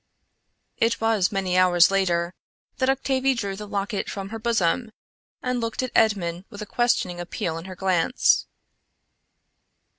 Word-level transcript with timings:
It 0.77 0.99
was 0.99 1.31
many 1.31 1.55
hours 1.55 1.91
later 1.91 2.33
that 2.77 2.89
Octavie 2.89 3.35
drew 3.37 3.55
the 3.55 3.67
locket 3.67 4.09
from 4.09 4.29
her 4.29 4.39
bosom 4.39 4.89
and 5.43 5.61
looked 5.61 5.83
at 5.83 5.91
Edmond 5.93 6.45
with 6.49 6.63
a 6.63 6.65
questioning 6.65 7.19
appeal 7.19 7.55
in 7.59 7.65
her 7.65 7.75
glance. 7.75 8.47